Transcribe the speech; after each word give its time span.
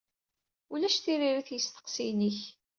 Ulac 0.73 0.97
tiririt 1.03 1.49
i 1.51 1.57
isteqsiyen-ik. 1.57 2.39